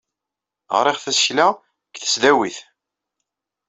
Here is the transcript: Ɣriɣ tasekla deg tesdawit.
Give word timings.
Ɣriɣ 0.77 0.97
tasekla 1.03 1.47
deg 1.85 1.95
tesdawit. 2.01 2.57